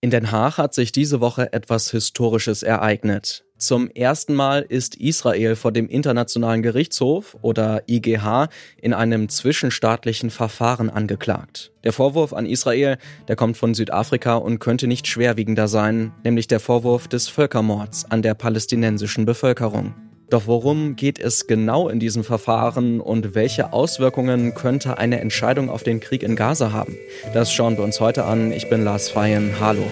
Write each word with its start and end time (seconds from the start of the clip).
In 0.00 0.10
Den 0.10 0.30
Haag 0.30 0.58
hat 0.58 0.74
sich 0.74 0.92
diese 0.92 1.20
Woche 1.20 1.52
etwas 1.52 1.90
Historisches 1.90 2.62
ereignet. 2.62 3.44
Zum 3.56 3.90
ersten 3.90 4.36
Mal 4.36 4.62
ist 4.62 4.94
Israel 4.94 5.56
vor 5.56 5.72
dem 5.72 5.88
Internationalen 5.88 6.62
Gerichtshof 6.62 7.36
oder 7.42 7.82
IGH 7.88 8.48
in 8.80 8.94
einem 8.94 9.28
zwischenstaatlichen 9.28 10.30
Verfahren 10.30 10.88
angeklagt. 10.88 11.72
Der 11.82 11.92
Vorwurf 11.92 12.32
an 12.32 12.46
Israel, 12.46 12.98
der 13.26 13.34
kommt 13.34 13.56
von 13.56 13.74
Südafrika 13.74 14.36
und 14.36 14.60
könnte 14.60 14.86
nicht 14.86 15.08
schwerwiegender 15.08 15.66
sein, 15.66 16.12
nämlich 16.22 16.46
der 16.46 16.60
Vorwurf 16.60 17.08
des 17.08 17.26
Völkermords 17.26 18.04
an 18.08 18.22
der 18.22 18.34
palästinensischen 18.34 19.26
Bevölkerung. 19.26 19.94
Doch 20.30 20.46
worum 20.46 20.94
geht 20.94 21.18
es 21.18 21.46
genau 21.46 21.88
in 21.88 22.00
diesem 22.00 22.22
Verfahren 22.22 23.00
und 23.00 23.34
welche 23.34 23.72
Auswirkungen 23.72 24.54
könnte 24.54 24.98
eine 24.98 25.20
Entscheidung 25.20 25.70
auf 25.70 25.82
den 25.82 26.00
Krieg 26.00 26.22
in 26.22 26.36
Gaza 26.36 26.70
haben? 26.70 26.96
Das 27.32 27.50
schauen 27.50 27.78
wir 27.78 27.84
uns 27.84 27.98
heute 27.98 28.24
an. 28.24 28.52
Ich 28.52 28.68
bin 28.68 28.84
Lars 28.84 29.08
Feyen. 29.08 29.54
Hallo. 29.58 29.82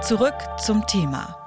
Zurück 0.00 0.34
zum 0.64 0.86
Thema. 0.86 1.45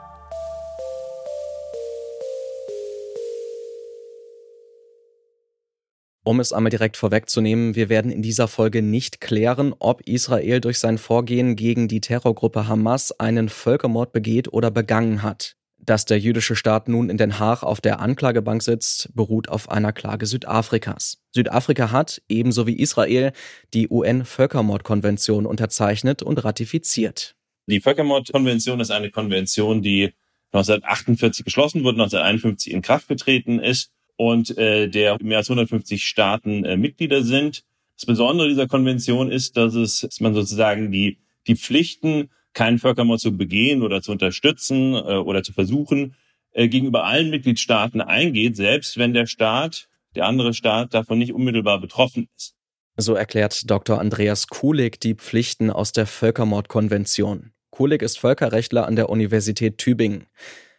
Um 6.30 6.40
es 6.40 6.54
einmal 6.54 6.70
direkt 6.70 6.96
vorwegzunehmen, 6.96 7.74
wir 7.74 7.90
werden 7.90 8.12
in 8.12 8.22
dieser 8.22 8.48
Folge 8.48 8.84
nicht 8.84 9.20
klären, 9.20 9.74
ob 9.80 10.02
Israel 10.02 10.62
durch 10.62 10.78
sein 10.78 11.00
Vorgehen 11.00 11.55
gegen 11.55 11.88
die 11.88 12.02
Terrorgruppe 12.02 12.68
Hamas 12.68 13.12
einen 13.20 13.50
Völkermord 13.50 14.14
begeht 14.14 14.54
oder 14.54 14.70
begangen 14.70 15.24
hat. 15.24 15.55
Dass 15.80 16.05
der 16.05 16.20
jüdische 16.20 16.55
Staat 16.55 16.88
nun 16.88 17.10
in 17.10 17.18
Den 17.18 17.40
Haag 17.40 17.64
auf 17.64 17.82
der 17.82 18.00
Anklagebank 18.00 18.62
sitzt, 18.62 19.10
beruht 19.16 19.50
auf 19.50 19.72
einer 19.72 19.92
Klage 19.92 20.28
Südafrikas. 20.28 21.18
Südafrika 21.34 21.92
hat, 21.92 22.22
ebenso 22.30 22.68
wie 22.68 22.77
Israel, 22.77 23.32
die 23.74 23.90
UN-Völkermordkonvention 23.90 25.48
unterzeichnet 25.48 26.22
und 26.22 26.44
ratifiziert. 26.44 27.38
Die 27.66 27.82
Völkermordkonvention 27.82 28.80
ist 28.82 28.91
eine 28.91 29.10
Konvention, 29.10 29.82
die 29.82 30.14
1948 30.52 31.43
geschlossen 31.43 31.84
wurde, 31.84 31.99
1951 32.04 32.71
in 32.71 32.84
Kraft 32.84 33.08
getreten 33.08 33.58
ist 33.58 33.90
und 34.20 34.57
äh, 34.57 34.89
der 34.89 35.17
mehr 35.23 35.37
als 35.37 35.49
150 35.49 36.03
Staaten 36.03 36.65
äh, 36.65 36.75
Mitglieder 36.75 37.23
sind. 37.23 37.63
Das 37.95 38.05
Besondere 38.05 38.49
dieser 38.49 38.67
Konvention 38.67 39.31
ist, 39.31 39.55
dass 39.55 39.75
es, 39.75 40.01
dass 40.01 40.20
man 40.20 40.34
sozusagen 40.34 40.91
die 40.91 41.20
die 41.48 41.55
Pflichten, 41.55 42.29
keinen 42.53 42.79
Völkermord 42.79 43.21
zu 43.21 43.37
begehen 43.37 43.81
oder 43.81 44.01
zu 44.01 44.12
unterstützen 44.12 44.93
äh, 44.93 45.15
oder 45.15 45.41
zu 45.41 45.53
versuchen, 45.53 46.15
äh, 46.51 46.67
gegenüber 46.67 47.05
allen 47.05 47.29
Mitgliedstaaten 47.29 48.01
eingeht, 48.01 48.57
selbst 48.57 48.97
wenn 48.97 49.13
der 49.13 49.25
Staat, 49.25 49.87
der 50.15 50.25
andere 50.25 50.53
Staat 50.53 50.93
davon 50.93 51.17
nicht 51.17 51.34
unmittelbar 51.34 51.79
betroffen 51.79 52.27
ist. 52.35 52.55
So 52.97 53.13
erklärt 53.13 53.70
Dr. 53.71 54.01
Andreas 54.01 54.47
Kulig 54.47 54.99
die 54.99 55.15
Pflichten 55.15 55.71
aus 55.71 55.93
der 55.93 56.07
Völkermordkonvention. 56.07 57.53
Kulig 57.70 58.01
ist 58.01 58.20
Völkerrechtler 58.20 58.85
an 58.85 58.97
der 58.97 59.07
Universität 59.07 59.77
Tübingen. 59.77 60.25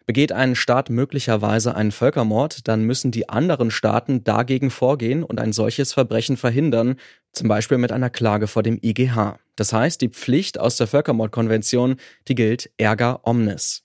Begeht 0.06 0.33
ein 0.33 0.55
Staat 0.55 0.91
möglicherweise 0.91 1.75
einen 1.75 1.93
Völkermord, 1.93 2.67
dann 2.69 2.84
müssen 2.84 3.11
die 3.11 3.29
anderen 3.29 3.70
Staaten 3.70 4.25
dagegen 4.25 4.70
vorgehen 4.70 5.23
und 5.23 5.41
ein 5.41 5.53
solches 5.53 5.92
Verbrechen 5.92 6.37
verhindern, 6.37 6.97
zum 7.33 7.48
Beispiel 7.48 7.79
mit 7.79 7.92
einer 7.92 8.11
Klage 8.11 8.47
vor 8.47 8.62
dem 8.62 8.79
IGH. 8.83 9.39
Das 9.57 9.73
heißt, 9.73 10.01
die 10.01 10.09
Pflicht 10.09 10.59
aus 10.59 10.77
der 10.77 10.87
Völkermordkonvention, 10.87 11.97
die 12.29 12.34
gilt 12.34 12.70
erga 12.77 13.20
omnes. 13.23 13.84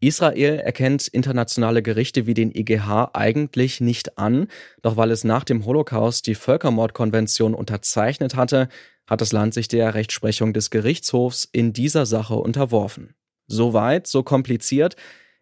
Israel 0.00 0.58
erkennt 0.58 1.08
internationale 1.08 1.82
Gerichte 1.82 2.26
wie 2.26 2.34
den 2.34 2.54
IGH 2.54 3.10
eigentlich 3.14 3.80
nicht 3.80 4.18
an, 4.18 4.48
doch 4.82 4.96
weil 4.96 5.10
es 5.10 5.24
nach 5.24 5.44
dem 5.44 5.64
Holocaust 5.64 6.26
die 6.26 6.34
Völkermordkonvention 6.34 7.54
unterzeichnet 7.54 8.36
hatte, 8.36 8.68
hat 9.06 9.20
das 9.20 9.32
Land 9.32 9.54
sich 9.54 9.68
der 9.68 9.94
Rechtsprechung 9.94 10.52
des 10.52 10.70
Gerichtshofs 10.70 11.48
in 11.50 11.72
dieser 11.72 12.06
Sache 12.06 12.34
unterworfen. 12.34 13.14
So 13.46 13.72
weit, 13.72 14.06
so 14.06 14.22
kompliziert, 14.22 14.96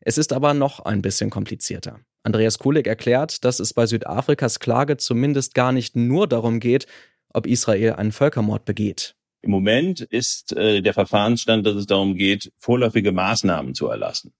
es 0.05 0.19
ist 0.19 0.33
aber 0.33 0.53
noch 0.53 0.81
ein 0.81 1.01
bisschen 1.01 1.31
komplizierter. 1.31 2.01
Andreas 2.25 2.59
Kulig 2.59 2.87
erklärt, 2.87 3.45
dass 3.45 3.61
es 3.61 3.73
bei 3.73 3.87
Südafrikas 3.87 4.61
Klage 4.61 4.97
zumindest 4.97 5.55
gar 5.55 5.73
nicht 5.73 5.97
nur 5.97 6.29
darum 6.29 6.61
geht, 6.61 6.87
ob 7.33 7.47
Israel 7.47 7.95
einen 7.95 8.13
Völkermord 8.13 8.65
begeht. 8.65 9.15
Im 9.43 9.51
Moment 9.51 10.01
ist 10.01 10.57
äh, 10.57 10.83
der 10.83 10.95
Verfahrensstand, 10.95 11.67
dass 11.67 11.75
es 11.75 11.87
darum 11.87 12.15
geht, 12.15 12.53
vorläufige 12.59 13.11
Maßnahmen 13.11 13.75
zu 13.75 13.89
erlassen. 13.89 14.33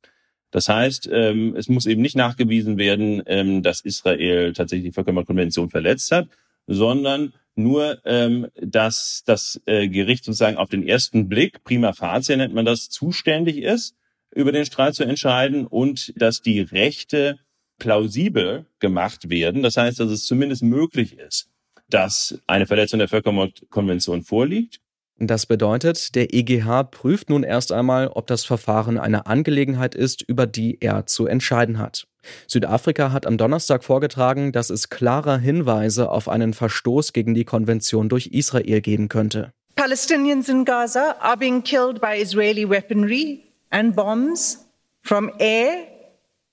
Das 0.53 0.69
heißt, 0.69 1.09
ähm, 1.11 1.57
es 1.57 1.69
muss 1.69 1.87
eben 1.87 2.03
nicht 2.03 2.15
nachgewiesen 2.15 2.77
werden, 2.77 3.23
ähm, 3.27 3.63
dass 3.63 3.81
Israel 3.81 4.53
tatsächlich 4.53 4.91
die 4.91 4.95
Völkermordkonvention 4.95 5.71
verletzt 5.71 6.13
hat, 6.13 6.29
sondern 6.67 7.33
nur, 7.55 7.99
ähm, 8.05 8.49
dass 8.61 9.23
das 9.27 9.61
äh, 9.67 9.89
Gericht 9.89 10.25
sozusagen 10.25 10.57
auf 10.57 10.69
den 10.69 10.87
ersten 10.87 11.29
Blick, 11.29 11.65
prima 11.65 11.93
facie 11.93 12.37
nennt 12.37 12.55
man 12.55 12.65
das, 12.65 12.89
zuständig 12.89 13.59
ist 13.59 13.97
über 14.35 14.53
den 14.53 14.65
Streit 14.65 14.95
zu 14.95 15.05
entscheiden 15.05 15.67
und 15.67 16.13
dass 16.21 16.43
die 16.43 16.61
Rechte 16.61 17.39
plausibel 17.79 18.67
gemacht 18.79 19.29
werden. 19.29 19.63
Das 19.63 19.77
heißt, 19.77 20.01
dass 20.01 20.11
es 20.11 20.25
zumindest 20.25 20.63
möglich 20.63 21.19
ist, 21.19 21.49
dass 21.89 22.39
eine 22.47 22.67
Verletzung 22.67 22.99
der 22.99 23.09
Völkermordkonvention 23.09 24.23
vorliegt. 24.23 24.81
Das 25.19 25.47
bedeutet, 25.47 26.15
der 26.15 26.35
EGH 26.35 26.85
prüft 26.91 27.31
nun 27.31 27.45
erst 27.45 27.71
einmal, 27.71 28.09
ob 28.09 28.27
das 28.27 28.45
Verfahren 28.45 28.99
eine 28.99 29.27
Angelegenheit 29.27 29.95
ist, 29.95 30.23
über 30.23 30.47
die 30.47 30.79
er 30.81 31.07
zu 31.07 31.27
entscheiden 31.27 31.79
hat. 31.79 32.07
Südafrika 32.47 33.13
hat 33.13 33.27
am 33.27 33.37
Donnerstag 33.37 33.85
vorgetragen, 33.85 34.53
dass 34.53 34.71
es 34.71 34.89
klarer 34.89 35.39
Hinweise 35.39 36.11
auf 36.11 36.29
einen 36.29 36.55
Verstoß 36.55 37.13
gegen 37.13 37.35
die 37.35 37.45
Konvention 37.45 38.09
durch 38.09 38.29
Israel 38.29 38.81
geben 38.81 39.09
könnte. 39.09 39.53
Palestinians 39.75 40.49
in 40.49 40.65
Gaza 40.65 41.17
are 41.21 41.37
being 41.37 41.63
killed 41.63 42.01
by 42.01 42.21
Israeli 42.21 42.69
weaponry 42.69 43.52
and 43.73 43.97
bombs 43.97 44.59
from 45.01 45.33
air, 45.41 45.89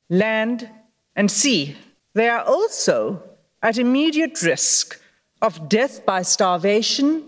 land, 0.10 0.70
and 1.16 1.30
sea. 1.30 1.76
They 2.14 2.30
are 2.30 2.44
also 2.44 3.22
at 3.62 3.78
immediate 3.78 4.42
risk 4.42 5.00
of 5.42 5.70
death 5.70 6.06
by 6.06 6.24
starvation, 6.24 7.24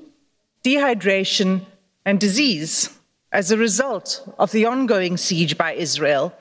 dehydration, 0.64 1.66
and 2.06 2.20
disease 2.20 2.90
as 3.32 3.52
a 3.52 3.58
result 3.58 4.24
of 4.40 4.52
the 4.52 4.66
ongoing 4.66 5.18
siege 5.18 5.58
by 5.58 5.74
Israel. 5.74 6.34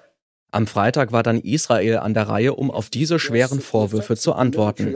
Am 0.52 0.66
Freitag 0.66 1.12
war 1.12 1.22
dann 1.22 1.40
Israel 1.40 1.98
an 1.98 2.14
der 2.14 2.28
Reihe, 2.28 2.54
um 2.54 2.72
auf 2.72 2.90
diese 2.90 3.20
schweren 3.20 3.60
Vorwürfe 3.60 4.16
zu 4.16 4.32
antworten. 4.32 4.92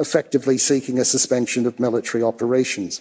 Effectively 0.00 0.58
seeking 0.58 0.98
a 0.98 1.04
suspension 1.04 1.66
of 1.66 1.78
military 1.78 2.22
operations. 2.22 3.00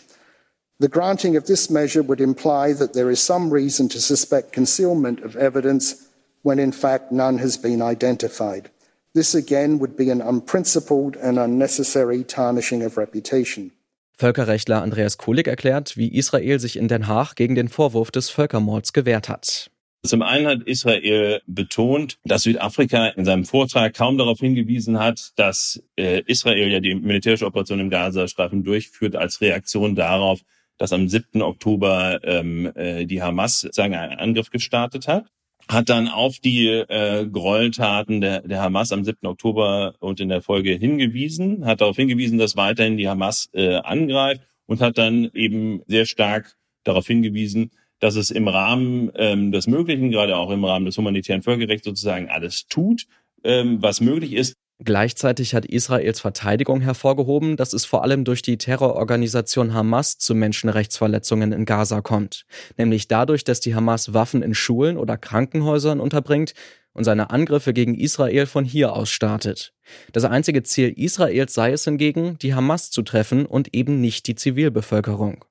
The 0.80 0.88
granting 0.88 1.36
of 1.36 1.46
this 1.46 1.70
measure 1.70 2.04
would 2.04 2.22
imply 2.22 2.74
that 2.74 2.94
there 2.94 3.10
is 3.10 3.20
some 3.20 3.50
reason 3.50 3.90
to 3.90 4.00
suspect 4.00 4.54
concealment 4.54 5.22
of 5.22 5.36
evidence 5.36 6.08
when 6.44 6.60
in 6.60 6.72
fact 6.72 7.12
none 7.12 7.40
has 7.40 7.58
been 7.58 7.82
identified. 7.82 8.70
This 9.14 9.36
again 9.36 9.80
would 9.80 9.98
be 9.98 10.10
an 10.10 10.22
unprincipled 10.22 11.18
and 11.18 11.40
unnecessary 11.40 12.24
tarnishing 12.24 12.84
of 12.84 12.98
reputation. 12.98 13.72
Völkerrechtler 14.18 14.82
Andreas 14.82 15.18
Kulik 15.18 15.48
erklärt, 15.48 15.96
wie 15.96 16.14
Israel 16.14 16.60
sich 16.60 16.76
in 16.76 16.88
Den 16.88 17.08
Haag 17.08 17.36
gegen 17.36 17.56
den 17.56 17.70
Vorwurf 17.70 18.12
des 18.12 18.30
Völkermords 18.30 18.94
gewehrt 18.94 19.30
hat. 19.30 19.72
Zum 20.04 20.22
einen 20.22 20.48
hat 20.48 20.64
Israel 20.64 21.42
betont, 21.46 22.20
dass 22.24 22.44
Südafrika 22.44 23.08
in 23.08 23.26
seinem 23.26 23.44
Vortrag 23.44 23.94
kaum 23.94 24.18
darauf 24.18 24.40
hingewiesen 24.40 24.98
hat, 24.98 25.32
dass 25.36 25.84
äh, 25.98 26.22
Israel 26.26 26.72
ja 26.72 26.80
die 26.80 26.96
militärische 26.96 27.46
Operation 27.46 27.82
im 27.82 27.90
Gazastreifen 27.90 28.64
durchführt 28.64 29.18
als 29.18 29.42
Reaktion 29.42 29.96
darauf, 29.96 30.42
dass 30.78 30.94
am 30.94 31.10
7. 31.10 31.42
Oktober 31.42 32.22
ähm, 32.24 32.72
äh, 32.76 33.06
die 33.06 33.22
Hamas 33.22 33.68
sagen 33.72 33.94
einen 33.94 34.20
Angriff 34.20 34.50
gestartet 34.50 35.08
hat 35.08 35.26
hat 35.70 35.90
dann 35.90 36.08
auf 36.08 36.40
die 36.40 36.68
äh, 36.68 37.28
Gräueltaten 37.28 38.22
der, 38.22 38.42
der 38.42 38.62
Hamas 38.62 38.92
am 38.92 39.06
7. 39.06 39.28
Oktober 39.28 39.94
und 40.00 40.20
in 40.20 40.30
der 40.30 40.42
Folge 40.42 40.74
hingewiesen, 40.74 41.66
hat 41.66 41.82
darauf 41.82 41.96
hingewiesen, 41.96 42.40
dass 42.40 42.56
weiterhin 42.56 42.98
die 42.98 43.08
Hamas 43.08 43.50
äh, 43.54 43.76
angreift 43.76 44.42
und 44.66 44.82
hat 44.82 44.98
dann 44.98 45.30
eben 45.34 45.84
sehr 45.86 46.06
stark 46.06 46.58
darauf 46.84 47.06
hingewiesen, 47.06 47.70
dass 48.00 48.16
es 48.16 48.32
im 48.32 48.48
Rahmen 48.48 49.12
ähm, 49.16 49.52
des 49.52 49.68
Möglichen, 49.68 50.12
gerade 50.12 50.38
auch 50.38 50.52
im 50.52 50.64
Rahmen 50.64 50.86
des 50.86 50.98
humanitären 50.98 51.42
Völkerrechts 51.42 51.86
sozusagen 51.86 52.30
alles 52.30 52.68
tut, 52.68 53.06
ähm, 53.44 53.82
was 53.82 54.02
möglich 54.02 54.34
ist. 54.34 54.56
Gleichzeitig 54.82 55.56
hat 55.56 55.66
Israels 55.66 56.22
Verteidigung 56.22 56.80
hervorgehoben, 56.80 57.58
dass 57.58 57.74
es 57.74 57.84
vor 57.84 58.02
allem 58.04 58.24
durch 58.24 58.42
die 58.42 58.58
Terrororganisation 58.58 59.74
Hamas 59.74 60.18
zu 60.18 60.34
Menschenrechtsverletzungen 60.34 61.52
in 61.52 61.66
Gaza 61.66 62.00
kommt, 62.00 62.46
nämlich 62.78 63.10
dadurch, 63.10 63.44
dass 63.44 63.60
die 63.60 63.76
Hamas 63.76 64.14
Waffen 64.14 64.42
in 64.42 64.54
Schulen 64.54 64.96
oder 64.96 65.18
Krankenhäusern 65.18 66.00
unterbringt 66.00 66.54
und 66.94 67.04
seine 67.04 67.30
Angriffe 67.30 67.74
gegen 67.74 67.94
Israel 67.94 68.46
von 68.46 68.64
hier 68.64 68.94
aus 68.94 69.10
startet. 69.10 69.74
Das 70.14 70.24
einzige 70.24 70.64
Ziel 70.64 70.94
Israels 70.96 71.54
sei 71.54 71.74
es 71.74 71.84
hingegen, 71.84 72.38
die 72.42 72.54
Hamas 72.54 72.90
zu 72.90 73.02
treffen 73.02 73.46
und 73.46 73.74
eben 73.74 74.00
nicht 74.00 74.28
die 74.28 74.36
Zivilbevölkerung. 74.36 75.44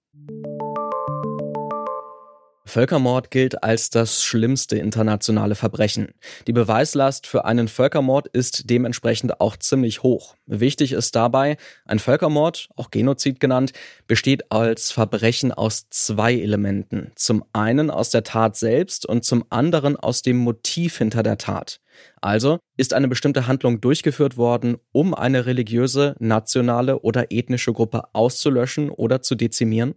Völkermord 2.69 3.31
gilt 3.31 3.62
als 3.65 3.91
das 3.91 4.23
schlimmste 4.23 4.79
internationale 4.79 5.55
Verbrechen. 5.55 6.15
Die 6.47 6.53
Beweislast 6.53 7.26
für 7.26 7.44
einen 7.44 7.69
Völkermord 7.69 8.29
ist 8.29 8.70
dementsprechend 8.70 9.41
auch 9.41 9.56
ziemlich 9.56 10.03
hoch. 10.03 10.37
Wichtig 10.47 10.93
ist 10.93 11.17
dabei, 11.17 11.56
ein 11.87 11.99
Völkermord, 11.99 12.69
auch 12.76 12.91
Genozid 12.91 13.41
genannt, 13.41 13.73
besteht 14.06 14.53
als 14.53 14.93
Verbrechen 14.93 15.53
aus 15.53 15.88
zwei 15.91 16.35
Elementen. 16.35 17.12
Zum 17.17 17.44
einen 17.53 17.91
aus 17.91 18.11
der 18.11 18.23
Tat 18.23 18.56
selbst 18.56 19.06
und 19.06 19.25
zum 19.25 19.44
anderen 19.50 19.97
aus 19.97 20.23
dem 20.23 20.37
Motiv 20.37 20.99
hinter 20.99 21.23
der 21.23 21.38
Tat. 21.38 21.81
Also 22.21 22.59
ist 22.76 22.94
eine 22.94 23.09
bestimmte 23.09 23.47
Handlung 23.47 23.81
durchgeführt 23.81 24.37
worden, 24.37 24.76
um 24.93 25.14
eine 25.14 25.47
religiöse, 25.47 26.14
nationale 26.19 27.00
oder 27.00 27.32
ethnische 27.32 27.73
Gruppe 27.73 28.03
auszulöschen 28.12 28.91
oder 28.91 29.23
zu 29.23 29.35
dezimieren? 29.35 29.94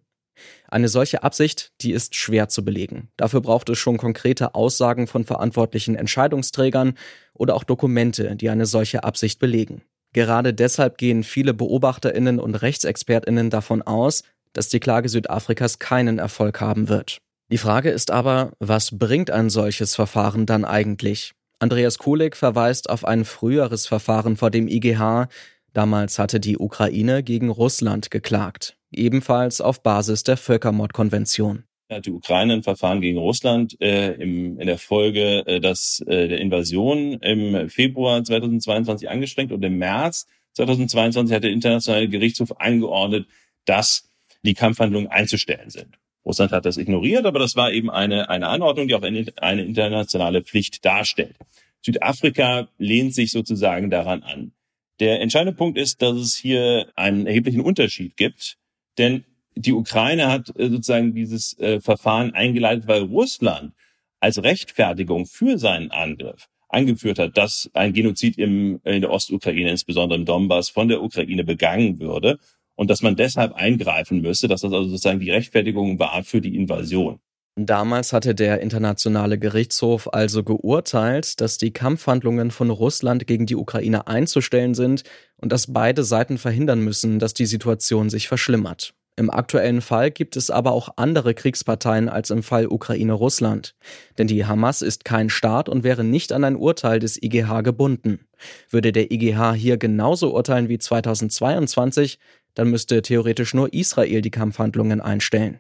Eine 0.68 0.88
solche 0.88 1.24
Absicht, 1.24 1.74
die 1.82 1.92
ist 1.92 2.16
schwer 2.16 2.48
zu 2.48 2.64
belegen. 2.64 3.10
Dafür 3.18 3.42
braucht 3.42 3.70
es 3.70 3.78
schon 3.78 3.98
konkrete 3.98 4.56
Aussagen 4.56 5.08
von 5.08 5.26
verantwortlichen 5.26 5.96
Entscheidungsträgern 5.96 6.94
oder 7.34 7.56
auch 7.56 7.66
Dokumente, 7.66 8.36
die 8.38 8.50
eine 8.50 8.66
solche 8.66 9.04
Absicht 9.04 9.40
belegen. 9.40 9.82
Gerade 10.14 10.54
deshalb 10.54 10.98
gehen 10.98 11.24
viele 11.24 11.54
Beobachterinnen 11.54 12.40
und 12.40 12.56
Rechtsexpertinnen 12.56 13.50
davon 13.50 13.82
aus, 13.82 14.24
dass 14.54 14.70
die 14.70 14.80
Klage 14.80 15.10
Südafrikas 15.10 15.80
keinen 15.80 16.20
Erfolg 16.20 16.60
haben 16.62 16.90
wird. 16.90 17.18
Die 17.52 17.58
Frage 17.58 17.90
ist 17.90 18.12
aber, 18.12 18.54
was 18.60 18.98
bringt 18.98 19.30
ein 19.30 19.50
solches 19.50 19.96
Verfahren 19.96 20.46
dann 20.46 20.64
eigentlich? 20.64 21.34
Andreas 21.60 21.98
Kulik 21.98 22.36
verweist 22.36 22.90
auf 22.90 23.06
ein 23.06 23.26
früheres 23.26 23.88
Verfahren 23.88 24.38
vor 24.38 24.52
dem 24.52 24.68
IGH. 24.68 25.28
Damals 25.74 26.18
hatte 26.18 26.40
die 26.40 26.58
Ukraine 26.58 27.24
gegen 27.24 27.50
Russland 27.50 28.10
geklagt 28.10 28.78
ebenfalls 28.92 29.62
auf 29.62 29.84
Basis 29.84 30.24
der 30.24 30.38
Völkermordkonvention. 30.38 31.64
Die 32.06 32.12
Ukraine 32.12 32.54
ein 32.54 32.64
Verfahren 32.64 33.02
gegen 33.02 33.18
Russland 33.18 33.80
äh, 33.82 34.14
im, 34.14 34.58
in 34.58 34.68
der 34.68 34.78
Folge 34.78 35.46
äh, 35.46 35.60
das, 35.60 36.02
äh, 36.08 36.30
der 36.30 36.40
Invasion 36.40 37.14
im 37.20 37.70
Februar 37.70 38.24
2022 38.24 39.10
angestrengt 39.10 39.52
und 39.52 39.62
im 39.64 39.78
März 39.78 40.26
2022 40.54 41.36
hat 41.36 41.44
der 41.44 41.52
Internationale 41.52 42.08
Gerichtshof 42.08 42.60
angeordnet, 42.62 43.28
dass 43.66 44.10
die 44.44 44.54
Kampfhandlungen 44.54 45.10
einzustellen 45.10 45.70
sind. 45.70 45.98
Russland 46.26 46.52
hat 46.52 46.66
das 46.66 46.78
ignoriert, 46.78 47.26
aber 47.26 47.40
das 47.40 47.56
war 47.56 47.72
eben 47.74 47.90
eine, 47.90 48.30
eine 48.30 48.48
Anordnung, 48.48 48.88
die 48.88 48.96
auch 48.96 49.02
eine, 49.02 49.26
eine 49.38 49.64
internationale 49.64 50.44
Pflicht 50.44 50.86
darstellt. 50.86 51.36
Südafrika 51.84 52.70
lehnt 52.78 53.14
sich 53.16 53.32
sozusagen 53.32 53.90
daran 53.90 54.24
an. 54.24 54.54
Der 55.00 55.20
entscheidende 55.20 55.58
Punkt 55.58 55.80
ist, 55.80 56.02
dass 56.02 56.16
es 56.16 56.36
hier 56.36 56.88
einen 56.96 57.26
erheblichen 57.26 57.62
Unterschied 57.62 58.16
gibt 58.18 58.58
denn 58.98 59.24
die 59.56 59.74
Ukraine 59.74 60.28
hat 60.28 60.50
äh, 60.58 60.70
sozusagen 60.70 61.14
dieses 61.14 61.58
äh, 61.60 61.82
Verfahren 61.82 62.34
eingeleitet, 62.34 62.88
weil 62.88 63.04
Russland 63.04 63.74
als 64.20 64.42
Rechtfertigung 64.42 65.26
für 65.26 65.58
seinen 65.58 65.92
Angriff 65.92 66.48
angeführt 66.70 67.20
hat, 67.20 67.38
dass 67.38 67.70
ein 67.74 67.94
Genozid 67.94 68.38
im, 68.38 68.80
in 68.84 69.02
der 69.02 69.12
Ostukraine, 69.12 69.70
insbesondere 69.70 70.20
im 70.20 70.26
Donbass, 70.26 70.70
von 70.70 70.88
der 70.88 71.02
Ukraine 71.02 71.44
begangen 71.44 72.00
würde 72.00 72.40
und 72.76 72.90
dass 72.90 73.02
man 73.02 73.16
deshalb 73.16 73.54
eingreifen 73.54 74.22
müsse, 74.22 74.48
dass 74.48 74.62
das 74.62 74.72
also 74.72 74.90
sozusagen 74.90 75.20
die 75.20 75.32
Rechtfertigung 75.32 76.00
war 76.00 76.24
für 76.24 76.40
die 76.40 76.56
Invasion. 76.56 77.20
Damals 77.58 78.14
hatte 78.14 78.34
der 78.34 78.62
Internationale 78.62 79.38
Gerichtshof 79.38 80.14
also 80.14 80.42
geurteilt, 80.44 81.42
dass 81.42 81.58
die 81.58 81.72
Kampfhandlungen 81.72 82.50
von 82.50 82.70
Russland 82.70 83.28
gegen 83.28 83.46
die 83.46 83.58
Ukraine 83.58 84.08
einzustellen 84.08 84.74
sind 84.74 85.04
und 85.36 85.52
dass 85.52 85.74
beide 85.74 86.06
Seiten 86.06 86.38
verhindern 86.38 86.80
müssen, 86.80 87.20
dass 87.20 87.34
die 87.34 87.46
Situation 87.46 88.10
sich 88.10 88.30
verschlimmert. 88.30 88.94
Im 89.18 89.30
aktuellen 89.30 89.82
Fall 89.82 90.10
gibt 90.10 90.38
es 90.38 90.50
aber 90.50 90.72
auch 90.72 90.94
andere 90.96 91.34
Kriegsparteien 91.34 92.08
als 92.08 92.30
im 92.30 92.42
Fall 92.42 92.68
Ukraine-Russland. 92.68 93.76
Denn 94.18 94.28
die 94.28 94.46
Hamas 94.46 94.82
ist 94.82 95.04
kein 95.04 95.30
Staat 95.30 95.68
und 95.68 95.84
wäre 95.84 96.06
nicht 96.06 96.32
an 96.32 96.46
ein 96.46 96.56
Urteil 96.56 97.00
des 97.00 97.22
IGH 97.22 97.62
gebunden. 97.62 98.26
Würde 98.70 98.94
der 98.94 99.12
IGH 99.12 99.54
hier 99.54 99.78
genauso 99.78 100.34
urteilen 100.34 100.70
wie 100.70 100.80
2022, 100.80 102.18
dann 102.54 102.70
müsste 102.70 103.02
theoretisch 103.02 103.54
nur 103.54 103.74
Israel 103.74 104.22
die 104.22 104.32
Kampfhandlungen 104.32 105.02
einstellen. 105.02 105.60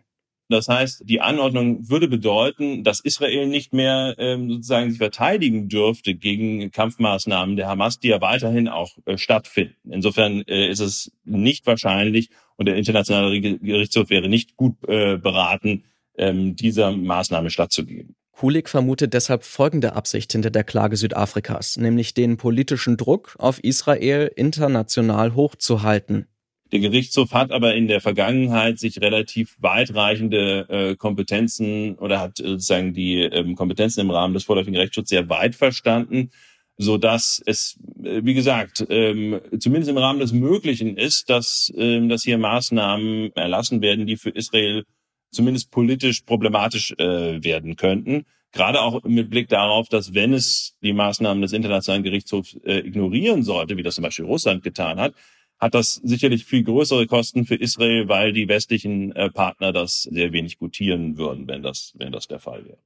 Das 0.51 0.67
heißt, 0.67 1.03
die 1.05 1.21
Anordnung 1.21 1.89
würde 1.89 2.07
bedeuten, 2.07 2.83
dass 2.83 2.99
Israel 2.99 3.47
nicht 3.47 3.73
mehr 3.73 4.15
ähm, 4.17 4.49
sozusagen 4.49 4.89
sich 4.89 4.99
verteidigen 4.99 5.69
dürfte 5.69 6.13
gegen 6.13 6.71
Kampfmaßnahmen 6.71 7.55
der 7.55 7.67
Hamas, 7.67 7.99
die 7.99 8.09
ja 8.09 8.21
weiterhin 8.21 8.67
auch 8.67 8.97
äh, 9.05 9.17
stattfinden. 9.17 9.91
Insofern 9.91 10.43
äh, 10.47 10.69
ist 10.69 10.79
es 10.79 11.11
nicht 11.23 11.65
wahrscheinlich 11.65 12.29
und 12.57 12.67
der 12.67 12.75
internationale 12.75 13.41
Gerichtshof 13.41 14.09
wäre 14.09 14.29
nicht 14.29 14.55
gut 14.55 14.75
äh, 14.87 15.17
beraten, 15.17 15.85
ähm, 16.17 16.55
dieser 16.55 16.91
Maßnahme 16.91 17.49
stattzugeben. 17.49 18.15
Kulik 18.31 18.69
vermutet 18.69 19.13
deshalb 19.13 19.43
folgende 19.43 19.93
Absicht 19.93 20.31
hinter 20.31 20.49
der 20.49 20.63
Klage 20.63 20.97
Südafrikas, 20.97 21.77
nämlich 21.77 22.13
den 22.13 22.37
politischen 22.37 22.97
Druck 22.97 23.35
auf 23.37 23.63
Israel 23.63 24.31
international 24.35 25.35
hochzuhalten. 25.35 26.27
Der 26.71 26.79
Gerichtshof 26.79 27.33
hat 27.33 27.51
aber 27.51 27.75
in 27.75 27.87
der 27.87 27.99
Vergangenheit 27.99 28.79
sich 28.79 29.01
relativ 29.01 29.57
weitreichende 29.59 30.67
äh, 30.69 30.95
Kompetenzen 30.95 31.95
oder 31.95 32.21
hat 32.21 32.37
sozusagen 32.37 32.93
die 32.93 33.19
ähm, 33.21 33.55
Kompetenzen 33.55 33.99
im 33.99 34.09
Rahmen 34.09 34.33
des 34.33 34.45
vorläufigen 34.45 34.79
Rechtsschutzes 34.79 35.09
sehr 35.09 35.27
weit 35.27 35.55
verstanden, 35.55 36.31
so 36.77 36.97
dass 36.97 37.41
es, 37.45 37.77
äh, 38.03 38.21
wie 38.23 38.33
gesagt, 38.33 38.85
ähm, 38.89 39.41
zumindest 39.59 39.89
im 39.89 39.97
Rahmen 39.97 40.19
des 40.19 40.31
Möglichen 40.31 40.95
ist, 40.95 41.29
dass, 41.29 41.73
ähm, 41.75 42.07
dass 42.07 42.23
hier 42.23 42.37
Maßnahmen 42.37 43.35
erlassen 43.35 43.81
werden, 43.81 44.07
die 44.07 44.15
für 44.15 44.29
Israel 44.29 44.85
zumindest 45.29 45.71
politisch 45.71 46.21
problematisch 46.21 46.93
äh, 46.97 47.43
werden 47.43 47.75
könnten. 47.75 48.25
Gerade 48.53 48.81
auch 48.81 49.03
mit 49.03 49.29
Blick 49.29 49.49
darauf, 49.49 49.89
dass 49.89 50.13
wenn 50.13 50.33
es 50.33 50.75
die 50.81 50.93
Maßnahmen 50.93 51.41
des 51.41 51.53
Internationalen 51.53 52.03
Gerichtshofs 52.03 52.57
äh, 52.65 52.79
ignorieren 52.79 53.43
sollte, 53.43 53.77
wie 53.77 53.83
das 53.83 53.95
zum 53.95 54.03
Beispiel 54.03 54.25
Russland 54.25 54.63
getan 54.63 54.99
hat, 54.99 55.13
hat 55.61 55.75
das 55.75 55.93
sicherlich 56.03 56.45
viel 56.45 56.63
größere 56.63 57.05
Kosten 57.05 57.45
für 57.45 57.55
Israel, 57.55 58.07
weil 58.07 58.33
die 58.33 58.47
westlichen 58.47 59.15
äh, 59.15 59.29
Partner 59.29 59.71
das 59.71 60.03
sehr 60.03 60.33
wenig 60.33 60.57
gutieren 60.57 61.17
würden, 61.17 61.47
wenn 61.47 61.61
das, 61.61 61.93
wenn 61.97 62.11
das 62.11 62.27
der 62.27 62.39
Fall 62.39 62.65
wäre. 62.65 62.79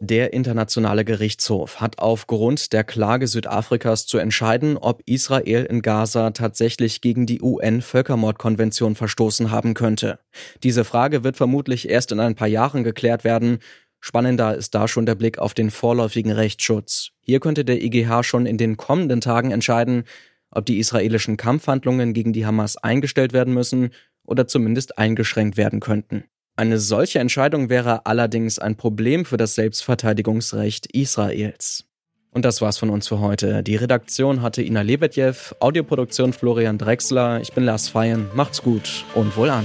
Der 0.00 0.34
Internationale 0.34 1.04
Gerichtshof 1.04 1.80
hat 1.80 1.98
aufgrund 1.98 2.74
der 2.74 2.84
Klage 2.84 3.26
Südafrikas 3.26 4.06
zu 4.06 4.18
entscheiden, 4.18 4.76
ob 4.76 5.02
Israel 5.06 5.64
in 5.64 5.80
Gaza 5.80 6.30
tatsächlich 6.30 7.00
gegen 7.00 7.24
die 7.24 7.40
UN-Völkermordkonvention 7.40 8.94
verstoßen 8.94 9.50
haben 9.50 9.72
könnte. 9.72 10.18
Diese 10.62 10.84
Frage 10.84 11.24
wird 11.24 11.38
vermutlich 11.38 11.88
erst 11.88 12.12
in 12.12 12.20
ein 12.20 12.34
paar 12.34 12.46
Jahren 12.46 12.84
geklärt 12.84 13.24
werden, 13.24 13.58
Spannender 14.06 14.54
ist 14.54 14.72
da 14.76 14.86
schon 14.86 15.04
der 15.04 15.16
Blick 15.16 15.40
auf 15.40 15.52
den 15.52 15.72
vorläufigen 15.72 16.30
Rechtsschutz. 16.30 17.08
Hier 17.22 17.40
könnte 17.40 17.64
der 17.64 17.82
IGH 17.82 18.22
schon 18.22 18.46
in 18.46 18.56
den 18.56 18.76
kommenden 18.76 19.20
Tagen 19.20 19.50
entscheiden, 19.50 20.04
ob 20.52 20.64
die 20.64 20.78
israelischen 20.78 21.36
Kampfhandlungen 21.36 22.14
gegen 22.14 22.32
die 22.32 22.46
Hamas 22.46 22.76
eingestellt 22.76 23.32
werden 23.32 23.52
müssen 23.52 23.90
oder 24.24 24.46
zumindest 24.46 24.96
eingeschränkt 24.96 25.56
werden 25.56 25.80
könnten. 25.80 26.22
Eine 26.54 26.78
solche 26.78 27.18
Entscheidung 27.18 27.68
wäre 27.68 28.06
allerdings 28.06 28.60
ein 28.60 28.76
Problem 28.76 29.24
für 29.24 29.38
das 29.38 29.56
Selbstverteidigungsrecht 29.56 30.86
Israels. 30.94 31.84
Und 32.30 32.44
das 32.44 32.60
war's 32.60 32.78
von 32.78 32.90
uns 32.90 33.08
für 33.08 33.18
heute. 33.18 33.64
Die 33.64 33.74
Redaktion 33.74 34.40
hatte 34.40 34.62
Ina 34.62 34.82
Lebedjew, 34.82 35.34
Audioproduktion 35.58 36.32
Florian 36.32 36.78
Drexler, 36.78 37.40
ich 37.40 37.52
bin 37.52 37.64
Lars 37.64 37.88
Feyen. 37.88 38.28
Macht's 38.36 38.62
gut 38.62 39.04
und 39.16 39.36
wohl 39.36 39.50
an. 39.50 39.64